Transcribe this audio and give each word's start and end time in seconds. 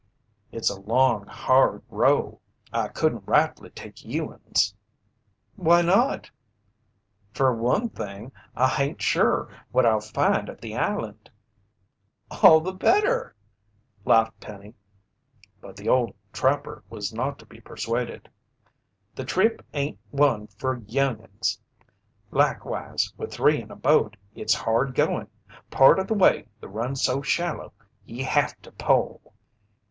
"It's 0.51 0.71
a 0.71 0.79
long, 0.81 1.27
hard 1.27 1.83
row. 1.91 2.41
I 2.73 2.87
couldn't 2.87 3.27
rightly 3.27 3.69
take 3.69 4.03
you'uns." 4.03 4.73
"Why 5.57 5.83
not?" 5.83 6.31
"Fer 7.35 7.53
one 7.53 7.87
thing, 7.89 8.31
I 8.55 8.67
hain't 8.67 8.99
sure 8.99 9.47
what 9.71 9.85
I'll 9.85 9.99
find 9.99 10.49
at 10.49 10.59
the 10.59 10.75
island." 10.75 11.29
"All 12.31 12.61
the 12.61 12.71
better," 12.73 13.35
laughed 14.03 14.39
Penny. 14.39 14.73
But 15.61 15.75
the 15.75 15.87
old 15.89 16.15
trapper 16.33 16.83
was 16.89 17.13
not 17.13 17.37
to 17.37 17.45
be 17.45 17.61
persuaded. 17.61 18.27
"The 19.13 19.23
trip 19.23 19.63
ain't 19.71 19.99
one 20.09 20.47
fer 20.47 20.77
young'uns. 20.77 21.61
Likewise, 22.31 23.13
with 23.17 23.31
three 23.31 23.61
in 23.61 23.69
a 23.69 23.75
boat, 23.75 24.17
it's 24.33 24.55
hard 24.55 24.95
goin'. 24.95 25.27
Part 25.69 25.99
o' 25.99 26.03
the 26.05 26.15
way, 26.15 26.47
the 26.59 26.69
run's 26.69 27.03
so 27.03 27.21
shallow, 27.21 27.71
ye 28.03 28.23
have 28.23 28.59
to 28.63 28.71
pole." 28.71 29.33